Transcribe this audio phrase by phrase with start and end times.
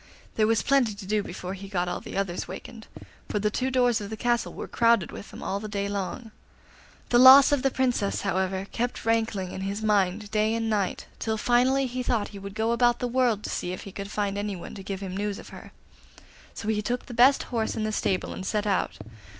[0.33, 2.87] There was plenty to do before he got all the others wakened,
[3.29, 6.31] for the two doors of the castle were crowded with them all the day long.
[7.09, 11.37] The loss of the Princess, however, kept rankling in his mind day and night, till
[11.37, 14.39] finally he thought he would go about the world to see if he could find
[14.39, 15.71] anyone to give him news of her.
[16.55, 18.97] So he took the best horse in the stable and set out.